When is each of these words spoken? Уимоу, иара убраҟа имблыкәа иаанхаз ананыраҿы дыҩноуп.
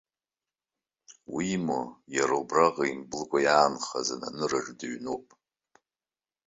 Уимоу, 1.35 1.87
иара 2.17 2.35
убраҟа 2.41 2.85
имблыкәа 2.91 3.39
иаанхаз 3.41 4.07
ананыраҿы 4.15 4.73
дыҩноуп. 4.79 5.27